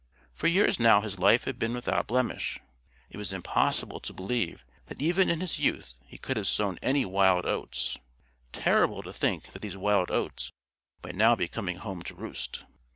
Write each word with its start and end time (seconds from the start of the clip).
For 0.33 0.47
years 0.47 0.79
now 0.79 1.01
his 1.01 1.19
life 1.19 1.43
had 1.43 1.59
been 1.59 1.75
without 1.75 2.07
blemish. 2.07 2.59
It 3.11 3.17
was 3.17 3.31
impossible 3.31 3.99
to 3.99 4.13
believe 4.13 4.65
that 4.87 4.99
even 4.99 5.29
in 5.29 5.41
his 5.41 5.59
youth 5.59 5.93
he 6.07 6.17
could 6.17 6.37
have 6.37 6.47
sown 6.47 6.79
any 6.81 7.05
wild 7.05 7.45
oats; 7.45 7.99
terrible 8.51 9.03
to 9.03 9.13
think 9.13 9.53
that 9.53 9.61
these 9.61 9.77
wild 9.77 10.09
oats 10.09 10.51
might 11.03 11.13
now 11.13 11.35
be 11.35 11.47
coming 11.47 11.75
home 11.77 12.01
to 12.01 12.15
roost. 12.15 12.63